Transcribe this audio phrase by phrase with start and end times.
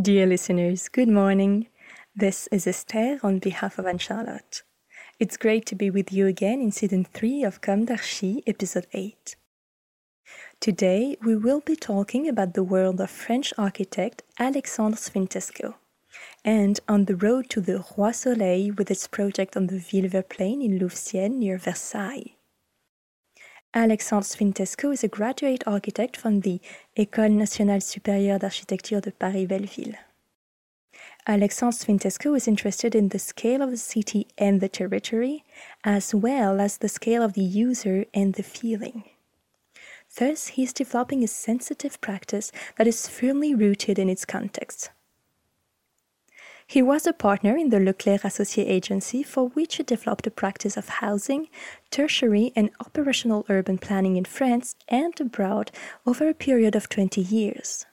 [0.00, 1.66] Dear listeners, good morning.
[2.16, 4.62] This is Esther on behalf of Anne Charlotte.
[5.18, 9.36] It's great to be with you again in season 3 of Comme d'Archi, episode 8.
[10.58, 15.74] Today, we will be talking about the world of French architect Alexandre Sfintesco
[16.44, 20.62] and on the road to the Roi Soleil with its project on the Villevert Plain
[20.62, 22.36] in Louveciennes near Versailles.
[23.72, 26.60] Alexandre Sfintesco is a graduate architect from the
[26.96, 29.96] École nationale supérieure d'architecture de Paris-Belleville.
[31.28, 35.44] Alexandre Sfintesco is interested in the scale of the city and the territory,
[35.84, 39.04] as well as the scale of the user and the feeling.
[40.18, 44.90] Thus, he is developing a sensitive practice that is firmly rooted in its context.
[46.70, 50.76] He was a partner in the Leclercq Associés agency for which he developed a practice
[50.76, 51.48] of housing,
[51.90, 55.72] tertiary, and operational urban planning in France and abroad
[56.06, 57.86] over a period of 20 years.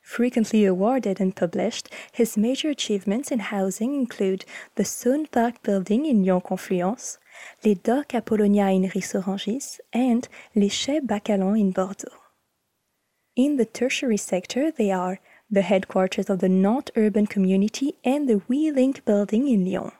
[0.00, 4.44] Frequently awarded and published, his major achievements in housing include
[4.74, 7.18] the Saône Park building in Lyon Confluence,
[7.64, 12.18] les Docks Apollonia in Ris-Orangis, and les Chais Bacalan in Bordeaux.
[13.36, 18.42] In the tertiary sector, they are the headquarters of the Nantes urban community and the
[18.48, 19.92] WeLink building in Lyon.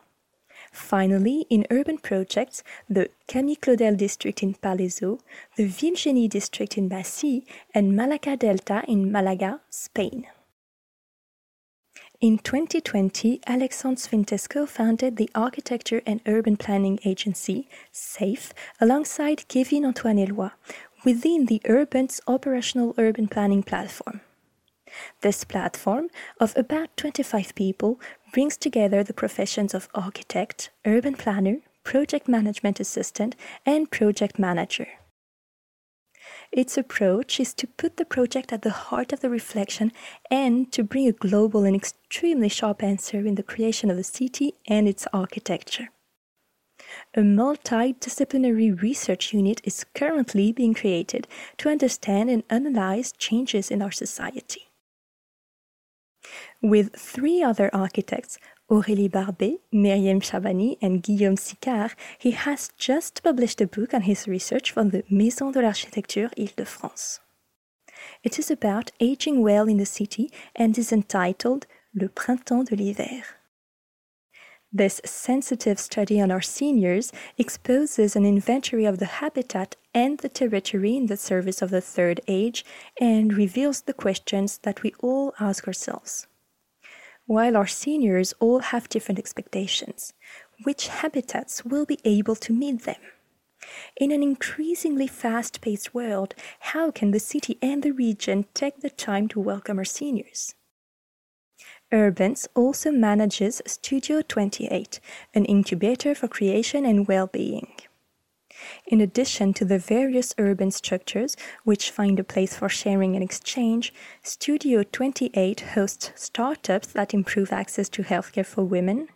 [0.71, 5.21] Finally, in urban projects, the Camille Claudel district in Palaiseau,
[5.57, 10.27] the Villegenie district in Massy, and Malaca Delta in Malaga, Spain.
[12.21, 20.19] In 2020, Alexandre Sfintesco founded the architecture and urban planning agency, SAFE, alongside Kevin Antoine
[20.19, 20.51] Eloi,
[21.05, 24.21] within the Urban's operational urban planning platform.
[25.21, 26.09] This platform
[26.41, 28.01] of about 25 people
[28.33, 33.35] brings together the professions of architect, urban planner, project management assistant,
[33.65, 34.89] and project manager.
[36.53, 39.93] Its approach is to put the project at the heart of the reflection
[40.31, 44.55] and to bring a global and extremely sharp answer in the creation of the city
[44.67, 45.89] and its architecture.
[47.15, 51.29] A multidisciplinary research unit is currently being created
[51.59, 54.68] to understand and analyze changes in our society.
[56.63, 58.39] With three other architects,
[58.71, 64.29] Aurélie Barbet, Myriam Chabani, and Guillaume Sicard, he has just published a book on his
[64.29, 67.21] research for the Maison de l'Architecture Île-de-France.
[68.23, 73.38] It is about aging well in the city and is entitled Le Printemps de l'Hiver.
[74.73, 80.95] This sensitive study on our seniors exposes an inventory of the habitat and the territory
[80.95, 82.67] in the service of the third age
[83.01, 86.27] and reveals the questions that we all ask ourselves.
[87.25, 90.13] While our seniors all have different expectations,
[90.65, 93.01] which habitats will be able to meet them?
[93.97, 98.91] In an increasingly fast paced world, how can the city and the region take the
[98.91, 100.55] time to welcome our seniors?
[101.93, 105.01] Urbans also manages Studio 28,
[105.33, 107.73] an incubator for creation and well being.
[108.87, 113.95] In addition to the various urban structures which find a place for sharing and exchange,
[114.23, 119.09] Studio 28 hosts startups that improve access to healthcare for women,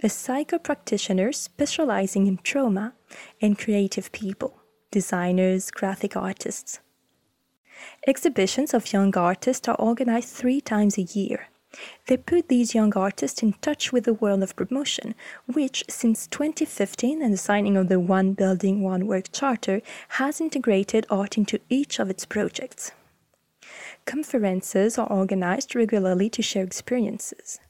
[0.00, 2.92] a psychopractitioner specializing in trauma,
[3.40, 4.60] and creative people,
[4.92, 6.78] designers, graphic artists.
[8.06, 11.48] Exhibitions of young artists are organized three times a year.
[12.06, 15.14] They put these young artists in touch with the world of promotion,
[15.46, 19.80] which, since 2015 and the signing of the One Building, One Work Charter,
[20.10, 22.92] has integrated art into each of its projects.
[24.04, 27.60] conferences are organized regularly to share experiences.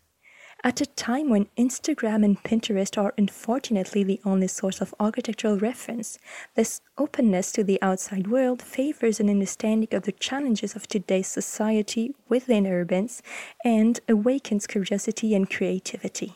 [0.64, 6.20] At a time when Instagram and Pinterest are unfortunately the only source of architectural reference,
[6.54, 12.14] this openness to the outside world favors an understanding of the challenges of today's society
[12.28, 13.22] within urbans
[13.64, 16.34] and awakens curiosity and creativity.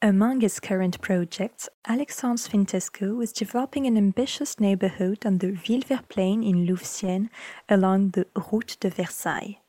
[0.00, 6.42] Among his current projects, Alexandre Sfintesco is developing an ambitious neighborhood on the Villevert Plain
[6.42, 7.28] in Louveciennes
[7.68, 9.59] along the Route de Versailles.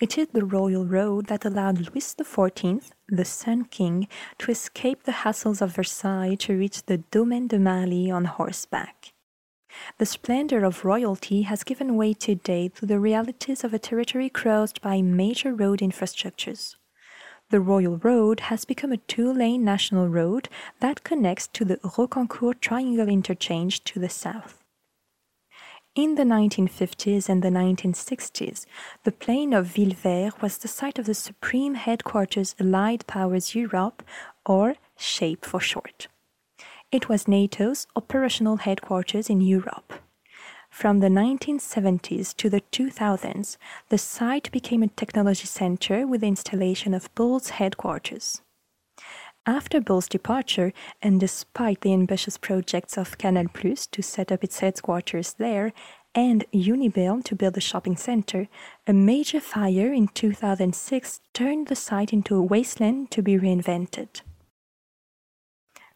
[0.00, 4.08] It is the royal road that allowed Louis XIV, the Sun King,
[4.38, 9.12] to escape the hassles of Versailles to reach the Domaine de Marly on horseback.
[9.98, 14.80] The splendor of royalty has given way today to the realities of a territory crossed
[14.80, 16.76] by major road infrastructures.
[17.50, 20.48] The Royal Road has become a two lane national road
[20.80, 24.62] that connects to the Rocquencourt Triangle Interchange to the south.
[25.98, 28.66] In the 1950s and the 1960s,
[29.02, 34.04] the plain of Villevert was the site of the Supreme Headquarters Allied Powers Europe,
[34.46, 36.06] or SHAPE for short.
[36.92, 39.92] It was NATO's operational headquarters in Europe.
[40.70, 43.56] From the 1970s to the 2000s,
[43.88, 48.40] the site became a technology center with the installation of Bull's headquarters.
[49.48, 54.60] After Bull's departure, and despite the ambitious projects of Canal Plus to set up its
[54.60, 55.72] headquarters there
[56.14, 58.48] and Unibail to build a shopping center,
[58.86, 64.20] a major fire in 2006 turned the site into a wasteland to be reinvented.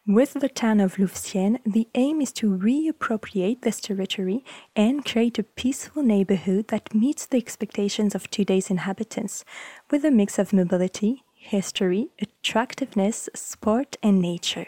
[0.07, 4.43] With the town of Louveciennes, the aim is to reappropriate this territory
[4.75, 9.45] and create a peaceful neighborhood that meets the expectations of today's inhabitants,
[9.91, 14.67] with a mix of mobility, history, attractiveness, sport, and nature.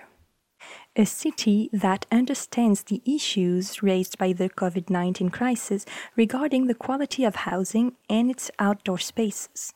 [0.95, 5.85] A city that understands the issues raised by the COVID 19 crisis
[6.15, 9.73] regarding the quality of housing and its outdoor spaces.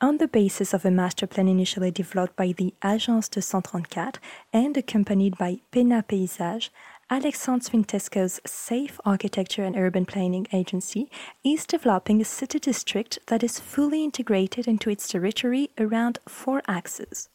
[0.00, 4.12] On the basis of a master plan initially developed by the Agence de 134
[4.52, 6.70] and accompanied by Pena Paysage,
[7.12, 11.10] Alexandre Sfintesco's Safe Architecture and Urban Planning Agency
[11.42, 17.28] is developing a city district that is fully integrated into its territory around four axes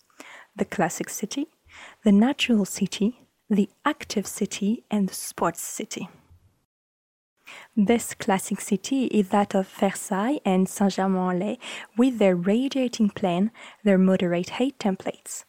[0.56, 1.48] the classic city,
[2.06, 3.20] the natural city,
[3.50, 6.08] the active city, and the sports city.
[7.76, 11.60] This classic city is that of Versailles and Saint-Germain-en-Laye
[11.98, 13.52] with their radiating plan,
[13.84, 15.44] their moderate height templates.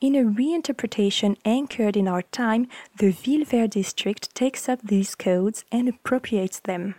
[0.00, 2.68] In a reinterpretation anchored in our time,
[2.98, 6.94] the Villevert district takes up these codes and appropriates them.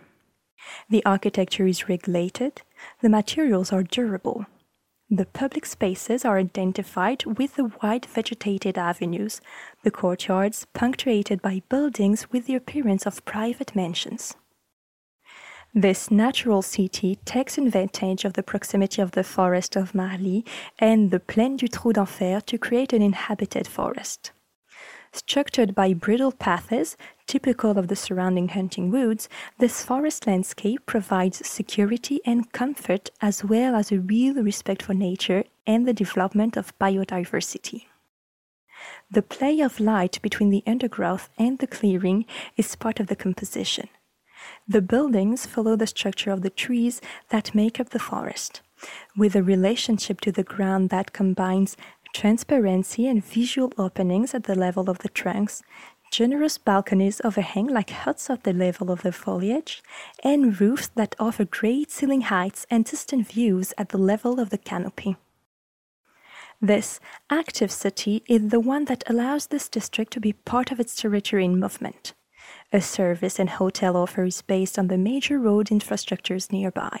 [0.90, 2.62] The architecture is regulated,
[3.00, 4.46] the materials are durable.
[5.08, 9.40] The public spaces are identified with the wide vegetated avenues,
[9.84, 14.34] the courtyards punctuated by buildings with the appearance of private mansions.
[15.78, 20.42] This natural city takes advantage of the proximity of the forest of Marly
[20.78, 24.32] and the Plaine du Trou d'Enfer to create an inhabited forest.
[25.12, 26.96] Structured by bridle paths,
[27.26, 29.28] typical of the surrounding hunting woods,
[29.58, 35.44] this forest landscape provides security and comfort as well as a real respect for nature
[35.66, 37.84] and the development of biodiversity.
[39.10, 42.24] The play of light between the undergrowth and the clearing
[42.56, 43.90] is part of the composition.
[44.68, 48.60] The buildings follow the structure of the trees that make up the forest,
[49.16, 51.76] with a relationship to the ground that combines
[52.12, 55.62] transparency and visual openings at the level of the trunks,
[56.10, 59.82] generous balconies overhang like huts at the level of the foliage,
[60.24, 64.58] and roofs that offer great ceiling heights and distant views at the level of the
[64.58, 65.16] canopy.
[66.60, 70.96] This active city is the one that allows this district to be part of its
[70.96, 72.14] territory in movement.
[72.76, 77.00] A service and hotel offer is based on the major road infrastructures nearby.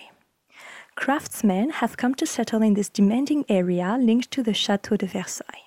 [0.94, 5.66] Craftsmen have come to settle in this demanding area linked to the Chateau de Versailles.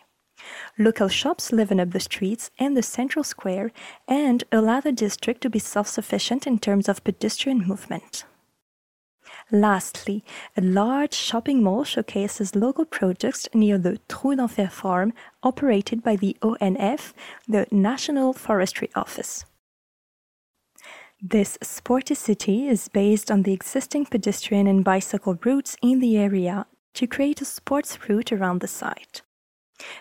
[0.80, 3.72] Local shops liven up the streets and the central square
[4.08, 8.24] and allow the district to be self sufficient in terms of pedestrian movement.
[9.52, 10.24] Lastly,
[10.58, 15.14] a large shopping mall showcases local products near the Trou d'Enfer farm
[15.44, 17.14] operated by the ONF,
[17.48, 19.46] the National Forestry Office.
[21.22, 26.66] This sporty city is based on the existing pedestrian and bicycle routes in the area
[26.94, 29.22] to create a sports route around the site.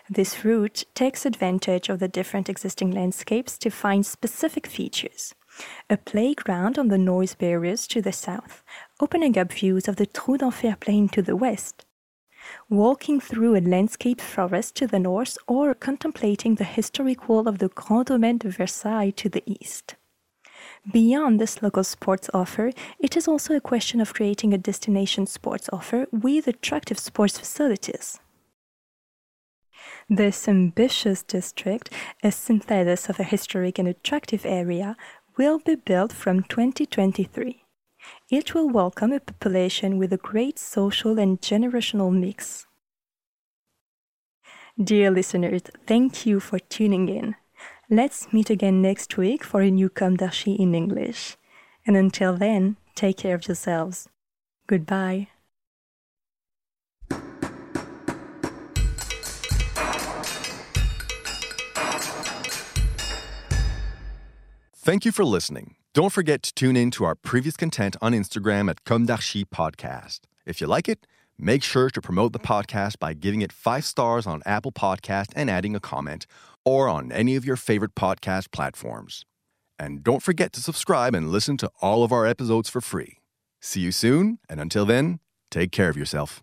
[0.09, 5.35] This route takes advantage of the different existing landscapes to find specific features.
[5.91, 8.63] A playground on the noise barriers to the south,
[9.01, 11.85] opening up views of the Trou d'Enfer plain to the west.
[12.71, 17.71] Walking through a landscaped forest to the north or contemplating the historic wall of the
[17.71, 19.97] Grand Domaine de Versailles to the east.
[20.93, 25.69] Beyond this local sports offer, it is also a question of creating a destination sports
[25.71, 28.21] offer with attractive sports facilities.
[30.09, 31.93] This ambitious district,
[32.23, 34.97] a synthesis of a historic and attractive area,
[35.37, 37.65] will be built from 2023.
[38.31, 42.67] It will welcome a population with a great social and generational mix.
[44.83, 47.35] Dear listeners, thank you for tuning in.
[47.91, 51.39] Let's meet again next week for a new Comme d'Archi in English.
[51.87, 54.11] And until then, take care of yourselves.
[54.67, 55.29] Goodbye.
[64.75, 65.77] Thank you for listening.
[65.95, 70.21] Don't forget to tune in to our previous content on Instagram at Comme d'Archi Podcast.
[70.45, 71.07] If you like it,
[71.39, 75.49] make sure to promote the podcast by giving it five stars on Apple Podcast and
[75.49, 76.27] adding a comment,
[76.69, 79.25] or on any of your favorite podcast platforms.
[79.79, 83.17] And don't forget to subscribe and listen to all of our episodes for free.
[83.63, 85.21] See you soon, and until then,
[85.51, 86.43] take care of yourself.